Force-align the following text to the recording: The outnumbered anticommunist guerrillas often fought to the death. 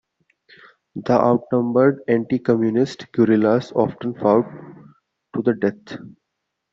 The 0.95 1.11
outnumbered 1.13 1.99
anticommunist 2.07 3.11
guerrillas 3.11 3.71
often 3.73 4.15
fought 4.15 4.47
to 5.35 5.43
the 5.43 5.53
death. 5.53 5.99